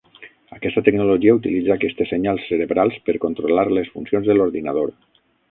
Aquesta 0.55 0.81
tecnologia 0.85 1.35
utilitza 1.39 1.75
aquestes 1.75 2.09
senyals 2.13 2.47
cerebrals 2.53 2.99
per 3.11 3.15
controlar 3.27 3.67
les 3.77 3.93
funcions 3.99 4.33
de 4.33 4.39
l'ordinador. 4.41 4.97